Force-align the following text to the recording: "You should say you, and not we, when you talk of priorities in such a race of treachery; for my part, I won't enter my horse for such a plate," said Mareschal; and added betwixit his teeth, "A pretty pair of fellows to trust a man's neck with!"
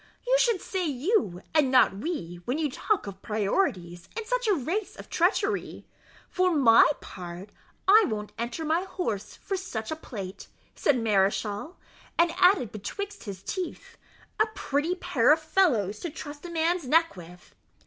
"You 0.25 0.35
should 0.39 0.59
say 0.61 0.83
you, 0.83 1.43
and 1.53 1.69
not 1.69 1.95
we, 1.97 2.37
when 2.45 2.57
you 2.57 2.71
talk 2.71 3.05
of 3.05 3.21
priorities 3.21 4.09
in 4.17 4.25
such 4.25 4.47
a 4.47 4.55
race 4.55 4.95
of 4.95 5.11
treachery; 5.11 5.85
for 6.27 6.55
my 6.55 6.89
part, 7.01 7.51
I 7.87 8.05
won't 8.07 8.31
enter 8.39 8.65
my 8.65 8.81
horse 8.81 9.35
for 9.35 9.55
such 9.55 9.91
a 9.91 9.95
plate," 9.95 10.47
said 10.73 10.97
Mareschal; 10.97 11.77
and 12.17 12.31
added 12.39 12.71
betwixit 12.71 13.25
his 13.25 13.43
teeth, 13.43 13.99
"A 14.39 14.47
pretty 14.55 14.95
pair 14.95 15.31
of 15.31 15.39
fellows 15.39 15.99
to 15.99 16.09
trust 16.09 16.45
a 16.47 16.49
man's 16.49 16.87
neck 16.87 17.15
with!" 17.15 17.53